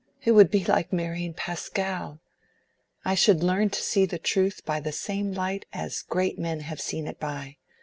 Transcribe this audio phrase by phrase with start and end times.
[0.23, 2.21] It would be like marrying Pascal.
[3.05, 6.81] I should learn to see the truth by the same light as great men have
[6.81, 7.57] seen it by.